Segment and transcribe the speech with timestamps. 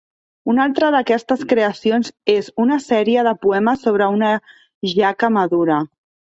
[0.51, 4.33] Una altra d'aquestes creacions és una sèrie de poemes sobre una
[4.99, 5.83] jaca madura.